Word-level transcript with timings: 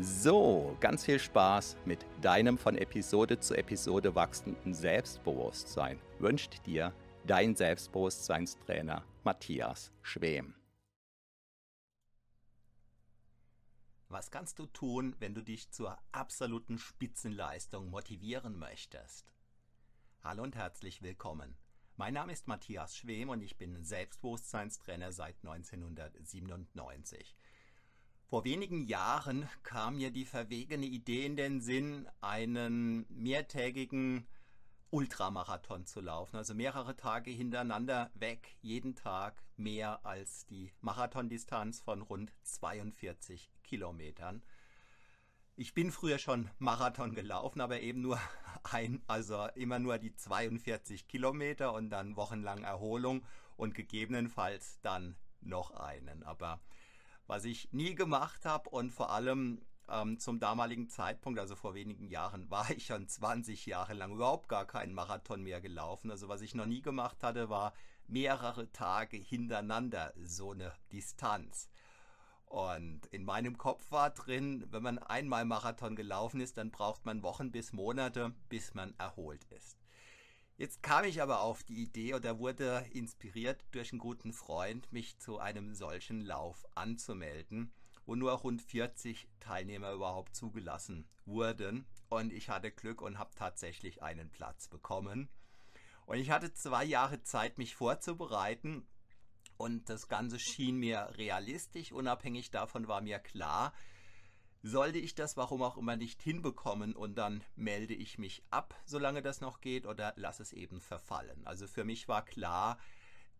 So, 0.00 0.76
ganz 0.80 1.04
viel 1.04 1.20
Spaß 1.20 1.76
mit 1.84 2.04
deinem 2.20 2.58
von 2.58 2.76
Episode 2.76 3.38
zu 3.38 3.54
Episode 3.54 4.16
wachsenden 4.16 4.74
Selbstbewusstsein 4.74 6.00
wünscht 6.18 6.66
dir 6.66 6.92
dein 7.24 7.54
Selbstbewusstseinstrainer 7.54 9.04
Matthias 9.22 9.92
Schwem. 10.02 10.56
Was 14.08 14.32
kannst 14.32 14.58
du 14.58 14.66
tun, 14.66 15.14
wenn 15.20 15.32
du 15.32 15.42
dich 15.42 15.70
zur 15.70 15.96
absoluten 16.10 16.78
Spitzenleistung 16.78 17.88
motivieren 17.88 18.58
möchtest? 18.58 19.32
Hallo 20.24 20.42
und 20.42 20.56
herzlich 20.56 21.02
willkommen. 21.02 21.56
Mein 21.94 22.14
Name 22.14 22.32
ist 22.32 22.48
Matthias 22.48 22.96
Schwem 22.96 23.28
und 23.28 23.42
ich 23.42 23.58
bin 23.58 23.84
Selbstbewusstseinstrainer 23.84 25.12
seit 25.12 25.36
1997. 25.44 27.36
Vor 28.34 28.44
wenigen 28.44 28.88
Jahren 28.88 29.48
kam 29.62 29.94
mir 29.94 30.10
die 30.10 30.24
verwegene 30.24 30.86
Idee 30.86 31.24
in 31.24 31.36
den 31.36 31.60
Sinn, 31.60 32.08
einen 32.20 33.06
mehrtägigen 33.08 34.26
Ultramarathon 34.90 35.86
zu 35.86 36.00
laufen, 36.00 36.34
also 36.34 36.52
mehrere 36.52 36.96
Tage 36.96 37.30
hintereinander 37.30 38.10
weg, 38.14 38.56
jeden 38.60 38.96
Tag 38.96 39.40
mehr 39.56 40.04
als 40.04 40.46
die 40.46 40.72
Marathondistanz 40.80 41.78
von 41.80 42.02
rund 42.02 42.32
42 42.42 43.52
Kilometern. 43.62 44.42
Ich 45.54 45.72
bin 45.72 45.92
früher 45.92 46.18
schon 46.18 46.50
Marathon 46.58 47.14
gelaufen, 47.14 47.60
aber 47.60 47.82
eben 47.82 48.00
nur 48.00 48.18
ein, 48.64 49.00
also 49.06 49.46
immer 49.54 49.78
nur 49.78 49.98
die 49.98 50.12
42 50.12 51.06
Kilometer 51.06 51.72
und 51.72 51.88
dann 51.88 52.16
wochenlang 52.16 52.64
Erholung 52.64 53.24
und 53.56 53.76
gegebenenfalls 53.76 54.80
dann 54.80 55.14
noch 55.40 55.70
einen. 55.70 56.24
Aber 56.24 56.60
was 57.26 57.44
ich 57.44 57.72
nie 57.72 57.94
gemacht 57.94 58.44
habe 58.44 58.70
und 58.70 58.90
vor 58.92 59.10
allem 59.10 59.60
ähm, 59.88 60.18
zum 60.18 60.40
damaligen 60.40 60.88
Zeitpunkt, 60.88 61.38
also 61.38 61.56
vor 61.56 61.74
wenigen 61.74 62.06
Jahren, 62.06 62.50
war 62.50 62.70
ich 62.70 62.86
schon 62.86 63.08
20 63.08 63.66
Jahre 63.66 63.94
lang 63.94 64.12
überhaupt 64.12 64.48
gar 64.48 64.66
keinen 64.66 64.94
Marathon 64.94 65.42
mehr 65.42 65.60
gelaufen. 65.60 66.10
Also 66.10 66.28
was 66.28 66.40
ich 66.40 66.54
noch 66.54 66.66
nie 66.66 66.82
gemacht 66.82 67.22
hatte, 67.22 67.50
war 67.50 67.72
mehrere 68.06 68.70
Tage 68.72 69.16
hintereinander 69.16 70.12
so 70.22 70.52
eine 70.52 70.72
Distanz. 70.92 71.68
Und 72.46 73.06
in 73.06 73.24
meinem 73.24 73.58
Kopf 73.58 73.90
war 73.90 74.10
drin, 74.10 74.66
wenn 74.70 74.82
man 74.82 74.98
einmal 74.98 75.44
Marathon 75.44 75.96
gelaufen 75.96 76.40
ist, 76.40 76.56
dann 76.56 76.70
braucht 76.70 77.04
man 77.04 77.22
Wochen 77.22 77.50
bis 77.50 77.72
Monate, 77.72 78.32
bis 78.48 78.74
man 78.74 78.94
erholt 78.98 79.44
ist. 79.50 79.83
Jetzt 80.56 80.84
kam 80.84 81.04
ich 81.04 81.20
aber 81.20 81.40
auf 81.40 81.64
die 81.64 81.82
Idee 81.82 82.14
oder 82.14 82.38
wurde 82.38 82.86
inspiriert 82.92 83.64
durch 83.72 83.90
einen 83.92 83.98
guten 83.98 84.32
Freund, 84.32 84.90
mich 84.92 85.18
zu 85.18 85.40
einem 85.40 85.74
solchen 85.74 86.20
Lauf 86.20 86.64
anzumelden, 86.76 87.72
wo 88.06 88.14
nur 88.14 88.30
rund 88.32 88.62
40 88.62 89.26
Teilnehmer 89.40 89.90
überhaupt 89.92 90.36
zugelassen 90.36 91.08
wurden. 91.26 91.86
Und 92.08 92.32
ich 92.32 92.50
hatte 92.50 92.70
Glück 92.70 93.02
und 93.02 93.18
habe 93.18 93.34
tatsächlich 93.34 94.04
einen 94.04 94.30
Platz 94.30 94.68
bekommen. 94.68 95.28
Und 96.06 96.18
ich 96.18 96.30
hatte 96.30 96.52
zwei 96.52 96.84
Jahre 96.84 97.20
Zeit, 97.24 97.58
mich 97.58 97.74
vorzubereiten. 97.74 98.86
Und 99.56 99.88
das 99.88 100.06
Ganze 100.06 100.38
schien 100.38 100.76
mir 100.76 101.14
realistisch. 101.16 101.90
Unabhängig 101.90 102.52
davon 102.52 102.86
war 102.86 103.00
mir 103.00 103.18
klar, 103.18 103.72
sollte 104.64 104.98
ich 104.98 105.14
das 105.14 105.36
warum 105.36 105.62
auch 105.62 105.76
immer 105.76 105.94
nicht 105.94 106.22
hinbekommen 106.22 106.96
und 106.96 107.16
dann 107.16 107.44
melde 107.54 107.92
ich 107.92 108.18
mich 108.18 108.42
ab, 108.50 108.74
solange 108.86 109.20
das 109.20 109.42
noch 109.42 109.60
geht, 109.60 109.84
oder 109.84 110.14
lasse 110.16 110.42
es 110.42 110.54
eben 110.54 110.80
verfallen. 110.80 111.46
Also 111.46 111.66
für 111.66 111.84
mich 111.84 112.08
war 112.08 112.24
klar, 112.24 112.78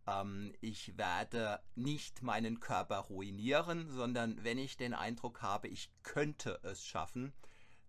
ähm, 0.07 0.53
ich 0.61 0.99
werde 0.99 1.61
nicht 1.77 2.23
meinen 2.23 2.61
Körper 2.61 2.99
ruinieren, 2.99 3.91
sondern 3.91 4.45
wenn 4.45 4.59
ich 4.59 4.77
den 4.77 4.93
Eindruck 4.93 5.41
habe, 5.41 5.67
ich 5.69 5.91
könnte 6.03 6.61
es 6.63 6.85
schaffen, 6.85 7.33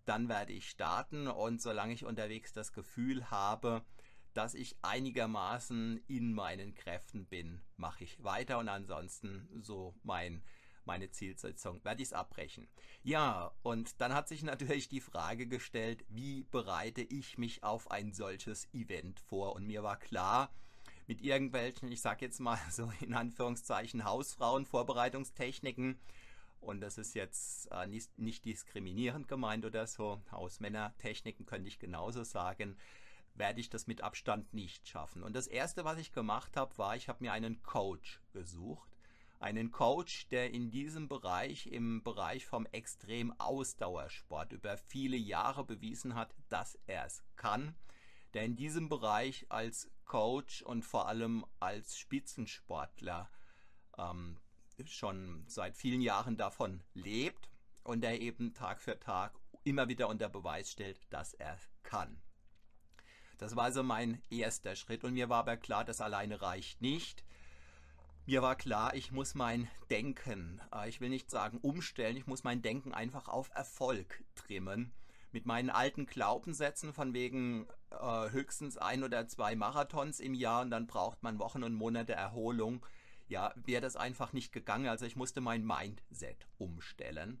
dann 0.06 0.30
werde 0.30 0.54
ich 0.54 0.70
starten 0.70 1.28
und 1.28 1.60
solange 1.60 1.92
ich 1.92 2.06
unterwegs 2.06 2.54
das 2.54 2.72
Gefühl 2.72 3.30
habe, 3.30 3.84
dass 4.32 4.54
ich 4.54 4.78
einigermaßen 4.80 6.02
in 6.06 6.32
meinen 6.32 6.74
Kräften 6.74 7.26
bin, 7.26 7.60
mache 7.76 8.04
ich 8.04 8.24
weiter 8.24 8.58
und 8.58 8.70
ansonsten 8.70 9.46
so 9.60 9.94
mein 10.02 10.42
meine 10.86 11.10
Zielsetzung, 11.10 11.84
werde 11.84 12.02
ich 12.02 12.08
es 12.08 12.12
abbrechen. 12.12 12.68
Ja, 13.02 13.52
und 13.62 14.00
dann 14.00 14.14
hat 14.14 14.28
sich 14.28 14.42
natürlich 14.44 14.88
die 14.88 15.00
Frage 15.00 15.46
gestellt, 15.46 16.04
wie 16.08 16.44
bereite 16.44 17.02
ich 17.02 17.38
mich 17.38 17.62
auf 17.62 17.90
ein 17.90 18.12
solches 18.12 18.68
Event 18.72 19.20
vor? 19.20 19.54
Und 19.54 19.66
mir 19.66 19.82
war 19.82 19.98
klar, 19.98 20.50
mit 21.06 21.20
irgendwelchen, 21.22 21.90
ich 21.90 22.00
sage 22.00 22.24
jetzt 22.24 22.40
mal 22.40 22.58
so 22.70 22.92
in 23.00 23.14
Anführungszeichen 23.14 24.04
Hausfrauen-Vorbereitungstechniken, 24.04 25.98
und 26.60 26.80
das 26.80 26.98
ist 26.98 27.14
jetzt 27.14 27.70
äh, 27.70 27.86
nicht, 27.86 28.18
nicht 28.18 28.44
diskriminierend 28.44 29.28
gemeint 29.28 29.64
oder 29.64 29.86
so, 29.86 30.20
Hausmännertechniken 30.32 31.46
könnte 31.46 31.68
ich 31.68 31.78
genauso 31.78 32.24
sagen, 32.24 32.76
werde 33.34 33.60
ich 33.60 33.70
das 33.70 33.86
mit 33.86 34.02
Abstand 34.02 34.52
nicht 34.52 34.88
schaffen. 34.88 35.22
Und 35.22 35.34
das 35.36 35.46
Erste, 35.46 35.84
was 35.84 35.98
ich 35.98 36.12
gemacht 36.12 36.56
habe, 36.56 36.76
war, 36.78 36.96
ich 36.96 37.08
habe 37.08 37.22
mir 37.22 37.32
einen 37.32 37.62
Coach 37.62 38.20
gesucht 38.32 38.95
einen 39.38 39.70
Coach, 39.70 40.28
der 40.28 40.50
in 40.52 40.70
diesem 40.70 41.08
Bereich, 41.08 41.66
im 41.66 42.02
Bereich 42.02 42.46
vom 42.46 42.66
Extrem-Ausdauersport 42.66 44.52
über 44.52 44.76
viele 44.76 45.16
Jahre 45.16 45.64
bewiesen 45.64 46.14
hat, 46.14 46.34
dass 46.48 46.78
er 46.86 47.04
es 47.06 47.22
kann, 47.36 47.74
der 48.34 48.44
in 48.44 48.56
diesem 48.56 48.88
Bereich 48.88 49.46
als 49.48 49.90
Coach 50.04 50.62
und 50.62 50.84
vor 50.84 51.08
allem 51.08 51.44
als 51.60 51.98
Spitzensportler 51.98 53.30
ähm, 53.98 54.38
schon 54.84 55.44
seit 55.46 55.76
vielen 55.76 56.00
Jahren 56.00 56.36
davon 56.36 56.82
lebt 56.94 57.50
und 57.82 58.02
der 58.02 58.20
eben 58.20 58.54
Tag 58.54 58.80
für 58.80 58.98
Tag 58.98 59.38
immer 59.64 59.88
wieder 59.88 60.08
unter 60.08 60.28
Beweis 60.28 60.70
stellt, 60.70 61.00
dass 61.10 61.34
er 61.34 61.58
kann. 61.82 62.20
Das 63.38 63.56
war 63.56 63.64
also 63.64 63.82
mein 63.82 64.22
erster 64.30 64.76
Schritt 64.76 65.04
und 65.04 65.14
mir 65.14 65.28
war 65.28 65.40
aber 65.40 65.56
klar, 65.56 65.84
das 65.84 66.00
alleine 66.00 66.40
reicht 66.40 66.80
nicht. 66.80 67.24
Mir 68.28 68.42
war 68.42 68.56
klar, 68.56 68.92
ich 68.96 69.12
muss 69.12 69.36
mein 69.36 69.70
Denken, 69.88 70.60
äh, 70.74 70.88
ich 70.88 71.00
will 71.00 71.10
nicht 71.10 71.30
sagen 71.30 71.58
umstellen, 71.58 72.16
ich 72.16 72.26
muss 72.26 72.42
mein 72.42 72.60
Denken 72.60 72.92
einfach 72.92 73.28
auf 73.28 73.50
Erfolg 73.54 74.24
trimmen. 74.34 74.92
Mit 75.30 75.46
meinen 75.46 75.70
alten 75.70 76.06
Glaubenssätzen 76.06 76.92
von 76.92 77.14
wegen 77.14 77.68
äh, 77.90 78.30
höchstens 78.30 78.78
ein 78.78 79.04
oder 79.04 79.28
zwei 79.28 79.54
Marathons 79.54 80.18
im 80.18 80.34
Jahr 80.34 80.62
und 80.62 80.70
dann 80.70 80.88
braucht 80.88 81.22
man 81.22 81.38
Wochen 81.38 81.62
und 81.62 81.74
Monate 81.74 82.14
Erholung. 82.14 82.84
Ja, 83.28 83.54
wäre 83.54 83.80
das 83.80 83.94
einfach 83.94 84.32
nicht 84.32 84.52
gegangen. 84.52 84.88
Also 84.88 85.06
ich 85.06 85.14
musste 85.14 85.40
mein 85.40 85.64
Mindset 85.64 86.48
umstellen. 86.58 87.40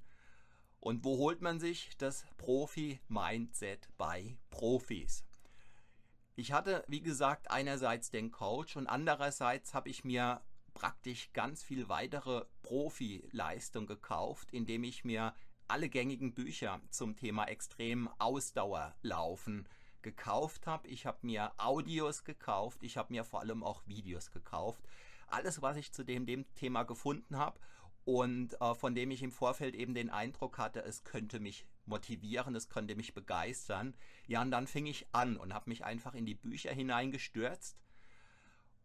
Und 0.78 1.04
wo 1.04 1.18
holt 1.18 1.42
man 1.42 1.58
sich 1.58 1.96
das 1.98 2.24
Profi-Mindset 2.36 3.88
bei 3.96 4.38
Profis? 4.50 5.24
Ich 6.36 6.52
hatte, 6.52 6.84
wie 6.86 7.02
gesagt, 7.02 7.50
einerseits 7.50 8.10
den 8.10 8.30
Coach 8.30 8.76
und 8.76 8.86
andererseits 8.86 9.74
habe 9.74 9.88
ich 9.88 10.04
mir 10.04 10.42
praktisch 10.76 11.32
ganz 11.32 11.62
viel 11.62 11.88
weitere 11.88 12.44
Profileistung 12.62 13.86
gekauft, 13.86 14.52
indem 14.52 14.84
ich 14.84 15.04
mir 15.04 15.34
alle 15.68 15.88
gängigen 15.88 16.34
Bücher 16.34 16.82
zum 16.90 17.16
Thema 17.16 17.46
extrem 17.46 18.08
Ausdauerlaufen 18.18 19.66
gekauft 20.02 20.66
habe. 20.66 20.86
Ich 20.86 21.06
habe 21.06 21.18
mir 21.22 21.52
Audios 21.56 22.24
gekauft, 22.24 22.82
ich 22.82 22.98
habe 22.98 23.14
mir 23.14 23.24
vor 23.24 23.40
allem 23.40 23.64
auch 23.64 23.86
Videos 23.86 24.30
gekauft. 24.30 24.84
Alles, 25.28 25.62
was 25.62 25.78
ich 25.78 25.92
zu 25.92 26.04
dem, 26.04 26.26
dem 26.26 26.44
Thema 26.54 26.82
gefunden 26.82 27.38
habe 27.38 27.58
und 28.04 28.60
äh, 28.60 28.74
von 28.74 28.94
dem 28.94 29.10
ich 29.10 29.22
im 29.22 29.32
Vorfeld 29.32 29.74
eben 29.74 29.94
den 29.94 30.10
Eindruck 30.10 30.58
hatte, 30.58 30.84
es 30.84 31.04
könnte 31.04 31.40
mich 31.40 31.66
motivieren, 31.86 32.54
es 32.54 32.68
könnte 32.68 32.96
mich 32.96 33.14
begeistern. 33.14 33.96
Ja, 34.26 34.42
und 34.42 34.50
dann 34.50 34.66
fing 34.66 34.84
ich 34.84 35.06
an 35.12 35.38
und 35.38 35.54
habe 35.54 35.70
mich 35.70 35.86
einfach 35.86 36.12
in 36.12 36.26
die 36.26 36.34
Bücher 36.34 36.70
hineingestürzt 36.70 37.78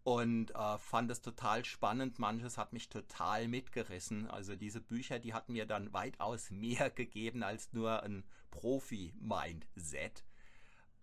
und 0.04 0.52
äh, 0.56 0.78
fand 0.80 1.12
es 1.12 1.22
total 1.22 1.64
spannend. 1.64 2.18
Manches 2.18 2.58
hat 2.58 2.74
mich 2.74 2.90
total 2.90 3.48
mitgerissen. 3.48 4.28
Also 4.30 4.56
diese 4.56 4.82
Bücher, 4.82 5.20
die 5.20 5.34
hatten 5.34 5.54
mir 5.54 5.66
dann 5.66 5.94
weitaus 5.94 6.50
mehr 6.52 6.90
gegeben 6.90 7.44
als 7.44 7.72
nur 7.74 8.02
ein 8.04 8.24
Profi-Mindset. 8.50 10.24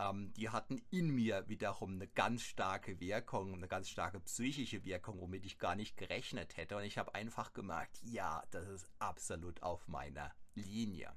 Ähm, 0.01 0.33
die 0.35 0.49
hatten 0.49 0.83
in 0.91 1.11
mir 1.11 1.49
wiederum 1.49 1.95
eine 1.95 2.09
ganz 2.09 2.43
starke 2.43 3.01
Wirkung, 3.01 3.55
eine 3.55 3.69
ganz 3.69 3.89
starke 3.89 4.21
psychische 4.21 4.85
Wirkung, 4.85 5.21
womit 5.21 5.45
ich 5.45 5.59
gar 5.59 5.77
nicht 5.77 5.97
gerechnet 5.97 6.57
hätte. 6.57 6.77
Und 6.77 6.85
ich 6.85 6.99
habe 6.99 7.15
einfach 7.15 7.53
gemerkt, 7.53 8.01
ja, 8.03 8.43
das 8.51 8.69
ist 8.69 8.89
absolut 8.99 9.63
auf 9.63 9.87
meiner 9.87 10.33
Linie. 10.55 11.13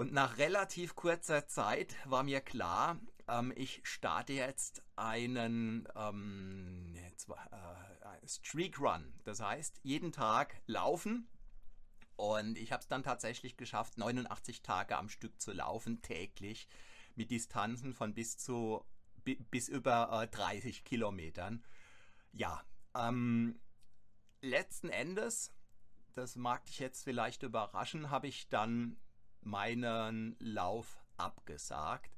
Und 0.00 0.14
nach 0.14 0.38
relativ 0.38 0.94
kurzer 0.94 1.46
Zeit 1.46 1.94
war 2.06 2.22
mir 2.22 2.40
klar, 2.40 2.98
ähm, 3.28 3.52
ich 3.54 3.82
starte 3.82 4.32
jetzt 4.32 4.82
einen 4.96 5.86
ähm, 5.94 6.94
äh, 6.96 8.26
Streak 8.26 8.80
Run. 8.80 9.12
Das 9.24 9.42
heißt, 9.42 9.78
jeden 9.82 10.10
Tag 10.10 10.62
laufen. 10.64 11.28
Und 12.16 12.56
ich 12.56 12.72
habe 12.72 12.80
es 12.80 12.88
dann 12.88 13.02
tatsächlich 13.02 13.58
geschafft, 13.58 13.98
89 13.98 14.62
Tage 14.62 14.96
am 14.96 15.10
Stück 15.10 15.38
zu 15.38 15.52
laufen, 15.52 16.00
täglich, 16.00 16.66
mit 17.14 17.30
Distanzen 17.30 17.92
von 17.92 18.14
bis 18.14 18.38
zu 18.38 18.82
bis 19.50 19.68
über 19.68 20.22
äh, 20.22 20.28
30 20.28 20.82
Kilometern. 20.84 21.62
Ja, 22.32 22.64
ähm, 22.96 23.60
letzten 24.40 24.88
Endes, 24.88 25.52
das 26.14 26.36
mag 26.36 26.64
dich 26.64 26.78
jetzt 26.78 27.04
vielleicht 27.04 27.42
überraschen, 27.42 28.08
habe 28.08 28.28
ich 28.28 28.48
dann 28.48 28.96
meinen 29.42 30.36
Lauf 30.38 30.98
abgesagt. 31.16 32.16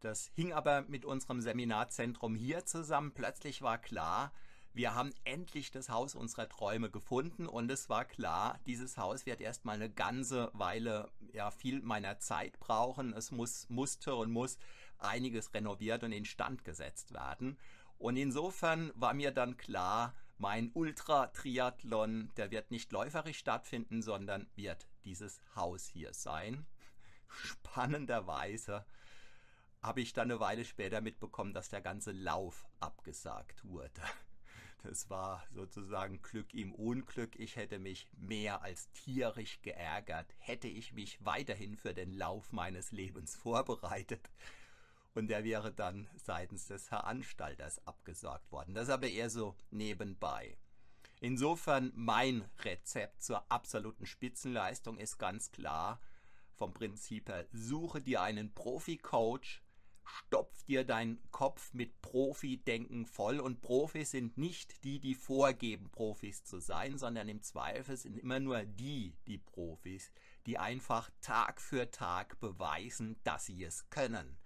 Das 0.00 0.30
hing 0.34 0.52
aber 0.52 0.82
mit 0.82 1.04
unserem 1.04 1.40
Seminarzentrum 1.40 2.34
hier 2.34 2.64
zusammen. 2.66 3.12
Plötzlich 3.14 3.62
war 3.62 3.78
klar, 3.78 4.32
wir 4.74 4.94
haben 4.94 5.12
endlich 5.24 5.70
das 5.70 5.90
Haus 5.90 6.14
unserer 6.14 6.48
Träume 6.48 6.90
gefunden 6.90 7.46
und 7.46 7.70
es 7.70 7.90
war 7.90 8.06
klar, 8.06 8.58
dieses 8.66 8.96
Haus 8.96 9.26
wird 9.26 9.40
erstmal 9.40 9.76
eine 9.76 9.90
ganze 9.90 10.50
Weile 10.54 11.10
ja 11.32 11.50
viel 11.50 11.82
meiner 11.82 12.18
Zeit 12.18 12.58
brauchen. 12.58 13.12
Es 13.12 13.30
muss 13.30 13.68
musste 13.68 14.14
und 14.14 14.32
muss 14.32 14.58
einiges 14.98 15.52
renoviert 15.52 16.04
und 16.04 16.12
instand 16.12 16.64
gesetzt 16.64 17.12
werden. 17.12 17.58
Und 17.98 18.16
insofern 18.16 18.90
war 18.94 19.12
mir 19.14 19.30
dann 19.30 19.56
klar, 19.56 20.14
mein 20.42 20.72
Ultra-Triathlon, 20.74 22.32
der 22.36 22.50
wird 22.50 22.72
nicht 22.72 22.90
läuferisch 22.90 23.38
stattfinden, 23.38 24.02
sondern 24.02 24.48
wird 24.56 24.88
dieses 25.04 25.40
Haus 25.54 25.86
hier 25.86 26.12
sein. 26.12 26.66
Spannenderweise 27.28 28.84
habe 29.82 30.00
ich 30.00 30.14
dann 30.14 30.32
eine 30.32 30.40
Weile 30.40 30.64
später 30.64 31.00
mitbekommen, 31.00 31.54
dass 31.54 31.68
der 31.68 31.80
ganze 31.80 32.10
Lauf 32.10 32.66
abgesagt 32.80 33.64
wurde. 33.64 34.02
Das 34.82 35.08
war 35.08 35.44
sozusagen 35.54 36.20
Glück 36.22 36.52
im 36.54 36.74
Unglück. 36.74 37.38
Ich 37.38 37.54
hätte 37.54 37.78
mich 37.78 38.08
mehr 38.16 38.62
als 38.62 38.90
tierisch 38.94 39.62
geärgert, 39.62 40.26
hätte 40.38 40.66
ich 40.66 40.92
mich 40.92 41.24
weiterhin 41.24 41.76
für 41.76 41.94
den 41.94 42.12
Lauf 42.14 42.50
meines 42.50 42.90
Lebens 42.90 43.36
vorbereitet. 43.36 44.28
Und 45.14 45.28
der 45.28 45.44
wäre 45.44 45.72
dann 45.72 46.08
seitens 46.16 46.66
des 46.66 46.88
Veranstalters 46.88 47.86
abgesagt 47.86 48.50
worden. 48.50 48.74
Das 48.74 48.88
aber 48.88 49.08
eher 49.08 49.28
so 49.28 49.56
nebenbei. 49.70 50.56
Insofern 51.20 51.92
mein 51.94 52.44
Rezept 52.64 53.22
zur 53.22 53.50
absoluten 53.50 54.06
Spitzenleistung 54.06 54.98
ist 54.98 55.18
ganz 55.18 55.52
klar 55.52 56.00
vom 56.54 56.74
Prinzip 56.74 57.28
her, 57.28 57.46
suche 57.52 58.00
dir 58.00 58.22
einen 58.22 58.52
Profi-Coach, 58.54 59.62
stopf 60.04 60.64
dir 60.64 60.84
deinen 60.84 61.20
Kopf 61.30 61.72
mit 61.74 62.02
Profi-Denken 62.02 63.06
voll 63.06 63.40
und 63.40 63.60
Profis 63.60 64.10
sind 64.10 64.36
nicht 64.36 64.82
die, 64.84 64.98
die 64.98 65.14
vorgeben, 65.14 65.90
Profis 65.90 66.44
zu 66.44 66.58
sein, 66.58 66.98
sondern 66.98 67.28
im 67.28 67.42
Zweifel 67.42 67.96
sind 67.96 68.18
immer 68.18 68.40
nur 68.40 68.64
die, 68.64 69.16
die 69.26 69.38
Profis, 69.38 70.10
die 70.46 70.58
einfach 70.58 71.10
Tag 71.20 71.60
für 71.60 71.90
Tag 71.90 72.40
beweisen, 72.40 73.16
dass 73.22 73.46
sie 73.46 73.62
es 73.62 73.88
können. 73.90 74.41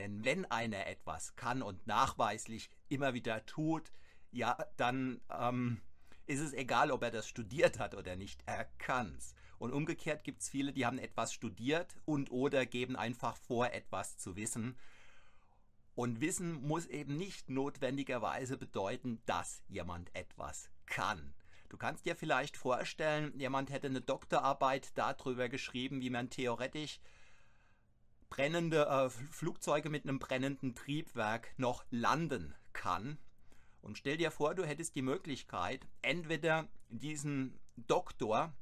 Denn 0.00 0.24
wenn 0.24 0.46
einer 0.46 0.86
etwas 0.86 1.36
kann 1.36 1.60
und 1.60 1.86
nachweislich 1.86 2.70
immer 2.88 3.12
wieder 3.12 3.44
tut, 3.44 3.92
ja, 4.32 4.56
dann 4.78 5.20
ähm, 5.30 5.82
ist 6.24 6.40
es 6.40 6.54
egal, 6.54 6.90
ob 6.90 7.02
er 7.02 7.10
das 7.10 7.28
studiert 7.28 7.78
hat 7.78 7.94
oder 7.94 8.16
nicht, 8.16 8.42
er 8.46 8.64
kann's. 8.78 9.34
Und 9.58 9.74
umgekehrt 9.74 10.24
gibt 10.24 10.40
es 10.40 10.48
viele, 10.48 10.72
die 10.72 10.86
haben 10.86 10.98
etwas 10.98 11.34
studiert 11.34 11.98
und 12.06 12.30
oder 12.30 12.64
geben 12.64 12.96
einfach 12.96 13.36
vor, 13.36 13.74
etwas 13.74 14.16
zu 14.16 14.36
wissen. 14.36 14.74
Und 15.94 16.22
Wissen 16.22 16.66
muss 16.66 16.86
eben 16.86 17.18
nicht 17.18 17.50
notwendigerweise 17.50 18.56
bedeuten, 18.56 19.20
dass 19.26 19.62
jemand 19.68 20.16
etwas 20.16 20.70
kann. 20.86 21.34
Du 21.68 21.76
kannst 21.76 22.06
dir 22.06 22.16
vielleicht 22.16 22.56
vorstellen, 22.56 23.38
jemand 23.38 23.68
hätte 23.68 23.88
eine 23.88 24.00
Doktorarbeit 24.00 24.92
darüber 24.94 25.50
geschrieben, 25.50 26.00
wie 26.00 26.08
man 26.08 26.30
theoretisch 26.30 27.00
brennende 28.30 28.86
äh, 28.86 29.10
Flugzeuge 29.10 29.90
mit 29.90 30.04
einem 30.04 30.18
brennenden 30.18 30.74
Triebwerk 30.74 31.52
noch 31.58 31.84
landen 31.90 32.54
kann. 32.72 33.18
Und 33.82 33.98
stell 33.98 34.16
dir 34.16 34.30
vor, 34.30 34.54
du 34.54 34.64
hättest 34.64 34.94
die 34.94 35.02
Möglichkeit, 35.02 35.86
entweder 36.02 36.68
diesen 36.88 37.58
Doktor, 37.76 38.54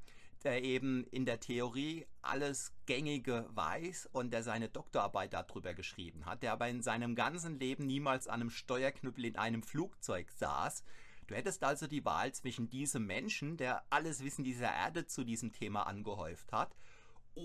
der 0.44 0.62
eben 0.62 1.04
in 1.04 1.24
der 1.24 1.40
Theorie 1.40 2.06
alles 2.22 2.72
Gängige 2.86 3.46
weiß 3.50 4.08
und 4.12 4.32
der 4.32 4.42
seine 4.42 4.68
Doktorarbeit 4.68 5.32
darüber 5.32 5.74
geschrieben 5.74 6.26
hat, 6.26 6.42
der 6.42 6.52
aber 6.52 6.68
in 6.68 6.82
seinem 6.82 7.14
ganzen 7.14 7.58
Leben 7.58 7.86
niemals 7.86 8.28
an 8.28 8.40
einem 8.40 8.50
Steuerknüppel 8.50 9.24
in 9.24 9.36
einem 9.36 9.62
Flugzeug 9.62 10.30
saß. 10.30 10.84
Du 11.26 11.34
hättest 11.34 11.62
also 11.64 11.86
die 11.86 12.04
Wahl 12.04 12.32
zwischen 12.32 12.70
diesem 12.70 13.06
Menschen, 13.06 13.56
der 13.56 13.82
alles 13.90 14.22
Wissen 14.24 14.44
dieser 14.44 14.72
Erde 14.72 15.06
zu 15.06 15.24
diesem 15.24 15.52
Thema 15.52 15.82
angehäuft 15.82 16.52
hat, 16.52 16.74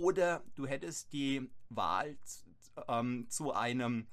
oder 0.02 0.44
du 0.56 0.68
hättest 0.68 1.14
die 1.14 1.50
Wahl 1.70 2.18
ähm, 2.88 3.30
zu 3.30 3.54
einem 3.54 4.08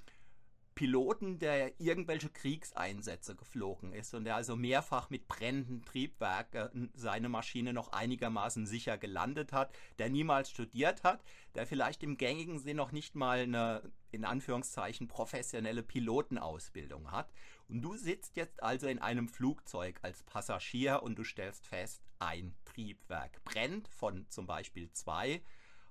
Piloten, 0.80 1.38
der 1.38 1.78
irgendwelche 1.78 2.30
Kriegseinsätze 2.30 3.37
geflogen 3.37 3.92
ist 3.92 4.14
und 4.14 4.25
der 4.25 4.37
also 4.37 4.56
mehrfach 4.56 5.10
mit 5.10 5.28
brennenden 5.28 5.84
Triebwerken 5.84 6.90
seine 6.94 7.28
Maschine 7.28 7.75
noch 7.75 7.92
einigermaßen 7.92 8.66
sicher 8.66 8.96
gelandet 8.96 9.52
hat, 9.52 9.75
der 9.99 10.08
niemals 10.08 10.49
studiert 10.49 11.02
hat, 11.04 11.22
der 11.54 11.66
vielleicht 11.66 12.02
im 12.02 12.16
gängigen 12.16 12.58
Sinn 12.58 12.78
noch 12.78 12.92
nicht 12.92 13.14
mal 13.14 13.40
eine 13.40 13.92
in 14.10 14.25
Anführungszeichen 14.25 15.06
professionelle 15.06 15.82
Pilotenausbildung 15.82 17.10
hat. 17.10 17.30
Und 17.68 17.82
du 17.82 17.96
sitzt 17.96 18.37
jetzt 18.37 18.62
also 18.62 18.87
in 18.87 19.00
einem 19.00 19.28
Flugzeug 19.28 19.99
als 20.00 20.22
Passagier 20.22 21.02
und 21.02 21.18
du 21.18 21.25
stellst 21.25 21.66
fest, 21.66 22.02
ein 22.18 22.54
Triebwerk 22.64 23.44
brennt 23.44 23.87
von 23.88 24.26
zum 24.30 24.46
Beispiel 24.46 24.90
zwei 24.92 25.42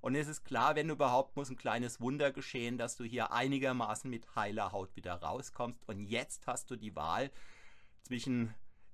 und 0.01 0.15
es 0.15 0.27
ist 0.27 0.43
klar, 0.45 0.75
wenn 0.75 0.89
überhaupt, 0.89 1.35
muss 1.35 1.49
ein 1.49 1.57
kleines 1.57 1.99
Wunder 1.99 2.31
geschehen, 2.31 2.77
dass 2.77 2.95
du 2.95 3.03
hier 3.03 3.31
einigermaßen 3.31 4.09
mit 4.09 4.35
heiler 4.35 4.71
Haut 4.71 4.95
wieder 4.95 5.15
rauskommst. 5.15 5.87
Und 5.87 6.05
jetzt 6.05 6.47
hast 6.47 6.71
du 6.71 6.77
die 6.77 6.95
Wahl 6.95 7.31
zwischen 8.03 8.53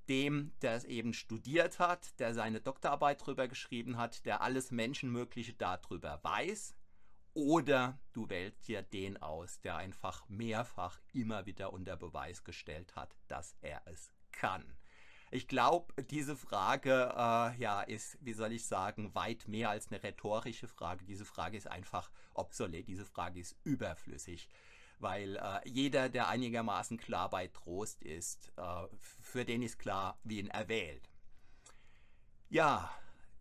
dem, 0.09 0.51
der 0.61 0.73
es 0.73 0.83
eben 0.83 1.13
studiert 1.13 1.79
hat, 1.79 2.19
der 2.19 2.33
seine 2.33 2.61
Doktorarbeit 2.61 3.21
darüber 3.21 3.47
geschrieben 3.47 3.97
hat, 3.97 4.25
der 4.25 4.41
alles 4.41 4.71
Menschenmögliche 4.71 5.53
darüber 5.53 6.19
weiß, 6.23 6.75
oder 7.33 7.99
du 8.13 8.29
wählst 8.29 8.67
dir 8.67 8.81
den 8.81 9.21
aus, 9.21 9.59
der 9.59 9.75
einfach 9.75 10.27
mehrfach 10.29 11.01
immer 11.11 11.45
wieder 11.45 11.73
unter 11.73 11.97
Beweis 11.97 12.45
gestellt 12.45 12.95
hat, 12.95 13.17
dass 13.27 13.55
er 13.61 13.81
es 13.85 14.09
kann. 14.31 14.77
Ich 15.35 15.49
glaube, 15.49 16.01
diese 16.01 16.37
Frage 16.37 17.11
äh, 17.13 17.59
ja, 17.59 17.81
ist, 17.81 18.17
wie 18.21 18.31
soll 18.31 18.53
ich 18.53 18.65
sagen, 18.65 19.13
weit 19.15 19.49
mehr 19.49 19.69
als 19.69 19.89
eine 19.91 20.01
rhetorische 20.01 20.69
Frage. 20.69 21.03
Diese 21.03 21.25
Frage 21.25 21.57
ist 21.57 21.67
einfach 21.67 22.09
obsolet, 22.33 22.87
diese 22.87 23.03
Frage 23.03 23.41
ist 23.41 23.57
überflüssig. 23.65 24.47
Weil 24.99 25.35
äh, 25.35 25.59
jeder, 25.65 26.07
der 26.07 26.29
einigermaßen 26.29 26.97
klar 26.97 27.29
bei 27.29 27.47
Trost 27.47 28.01
ist, 28.01 28.53
äh, 28.55 28.87
für 28.97 29.43
den 29.43 29.61
ist 29.61 29.77
klar, 29.77 30.17
wen 30.23 30.47
er 30.47 30.69
wählt. 30.69 31.11
Ja, 32.47 32.89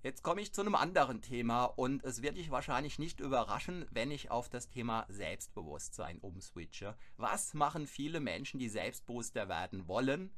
jetzt 0.02 0.24
komme 0.24 0.40
ich 0.40 0.52
zu 0.52 0.62
einem 0.62 0.74
anderen 0.74 1.22
Thema 1.22 1.66
und 1.66 2.02
es 2.02 2.22
wird 2.22 2.38
dich 2.38 2.50
wahrscheinlich 2.50 2.98
nicht 2.98 3.20
überraschen, 3.20 3.86
wenn 3.92 4.10
ich 4.10 4.32
auf 4.32 4.48
das 4.48 4.68
Thema 4.68 5.06
Selbstbewusstsein 5.08 6.18
umswitche. 6.18 6.96
Was 7.18 7.54
machen 7.54 7.86
viele 7.86 8.18
Menschen, 8.18 8.58
die 8.58 8.68
selbstbewusster 8.68 9.48
werden 9.48 9.86
wollen? 9.86 10.32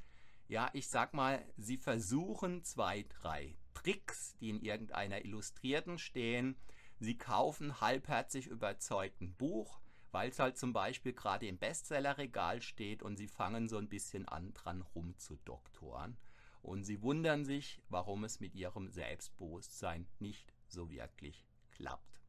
Ja, 0.49 0.71
ich 0.73 0.89
sag 0.89 1.13
mal, 1.13 1.45
sie 1.57 1.77
versuchen 1.77 2.63
zwei, 2.63 3.05
drei 3.21 3.57
Tricks, 3.75 4.37
die 4.41 4.51
in 4.51 4.61
irgendeiner 4.61 5.25
Illustrierten 5.25 5.99
stehen. 5.99 6.57
Sie 6.99 7.19
kaufen 7.19 7.81
halbherzig 7.81 8.47
überzeugt 8.47 9.21
ein 9.21 9.35
Buch, 9.35 9.81
weil 10.13 10.31
es 10.31 10.39
halt 10.39 10.57
zum 10.57 10.73
Beispiel 10.73 11.13
gerade 11.13 11.47
im 11.47 11.59
Bestsellerregal 11.59 12.63
steht 12.63 13.03
und 13.03 13.17
sie 13.17 13.29
fangen 13.29 13.69
so 13.69 13.77
ein 13.77 13.89
bisschen 13.89 14.27
an 14.29 14.55
dran 14.55 14.83
rumzudoktoren. 14.83 16.17
Und 16.63 16.85
sie 16.85 17.03
wundern 17.03 17.45
sich, 17.45 17.83
warum 17.89 18.25
es 18.25 18.41
mit 18.41 18.55
ihrem 18.55 18.89
Selbstbewusstsein 18.89 20.07
nicht 20.21 20.53
so 20.69 20.91
wirklich 20.91 21.45
klappt. 21.71 22.23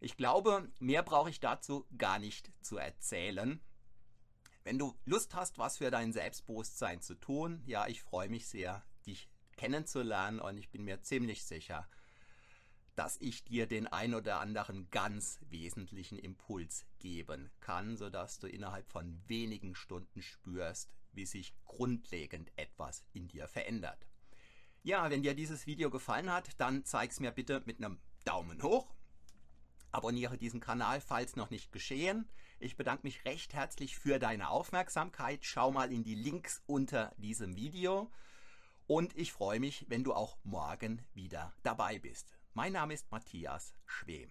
Ich 0.00 0.16
glaube, 0.16 0.68
mehr 0.80 1.02
brauche 1.02 1.30
ich 1.30 1.40
dazu 1.40 1.86
gar 1.96 2.18
nicht 2.18 2.50
zu 2.60 2.76
erzählen. 2.76 3.60
Wenn 4.64 4.78
du 4.78 4.94
Lust 5.04 5.34
hast, 5.34 5.58
was 5.58 5.78
für 5.78 5.90
dein 5.90 6.12
Selbstbewusstsein 6.12 7.00
zu 7.00 7.14
tun, 7.14 7.62
ja, 7.66 7.88
ich 7.88 8.02
freue 8.02 8.28
mich 8.28 8.46
sehr, 8.46 8.84
dich 9.06 9.28
kennenzulernen 9.56 10.40
und 10.40 10.56
ich 10.56 10.70
bin 10.70 10.84
mir 10.84 11.02
ziemlich 11.02 11.44
sicher, 11.44 11.88
dass 12.94 13.16
ich 13.20 13.44
dir 13.44 13.66
den 13.66 13.86
ein 13.86 14.14
oder 14.14 14.40
anderen 14.40 14.88
ganz 14.90 15.40
wesentlichen 15.48 16.18
Impuls 16.18 16.86
geben 16.98 17.50
kann, 17.60 17.96
sodass 17.96 18.38
du 18.38 18.46
innerhalb 18.46 18.88
von 18.88 19.20
wenigen 19.26 19.74
Stunden 19.74 20.22
spürst, 20.22 20.92
wie 21.12 21.26
sich 21.26 21.54
grundlegend 21.64 22.52
etwas 22.56 23.04
in 23.12 23.28
dir 23.28 23.48
verändert. 23.48 24.06
Ja, 24.82 25.10
wenn 25.10 25.22
dir 25.22 25.34
dieses 25.34 25.66
Video 25.66 25.90
gefallen 25.90 26.30
hat, 26.30 26.60
dann 26.60 26.84
zeig 26.84 27.10
es 27.10 27.20
mir 27.20 27.30
bitte 27.30 27.62
mit 27.66 27.78
einem 27.78 28.00
Daumen 28.24 28.62
hoch. 28.62 28.94
Abonniere 29.92 30.38
diesen 30.38 30.60
Kanal, 30.60 31.02
falls 31.02 31.36
noch 31.36 31.50
nicht 31.50 31.70
geschehen. 31.70 32.26
Ich 32.58 32.76
bedanke 32.76 33.06
mich 33.06 33.24
recht 33.26 33.52
herzlich 33.52 33.98
für 33.98 34.18
deine 34.18 34.48
Aufmerksamkeit. 34.48 35.44
Schau 35.44 35.70
mal 35.70 35.92
in 35.92 36.02
die 36.02 36.14
Links 36.14 36.62
unter 36.66 37.12
diesem 37.18 37.56
Video. 37.56 38.10
Und 38.86 39.16
ich 39.16 39.32
freue 39.32 39.60
mich, 39.60 39.84
wenn 39.88 40.02
du 40.02 40.14
auch 40.14 40.38
morgen 40.44 41.04
wieder 41.12 41.52
dabei 41.62 41.98
bist. 41.98 42.34
Mein 42.54 42.72
Name 42.72 42.94
ist 42.94 43.10
Matthias 43.10 43.74
Schwem. 43.84 44.30